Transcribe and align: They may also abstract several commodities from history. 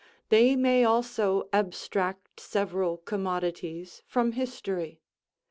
They 0.29 0.55
may 0.55 0.83
also 0.83 1.47
abstract 1.53 2.39
several 2.39 2.97
commodities 2.97 4.01
from 4.07 4.31
history. 4.31 4.99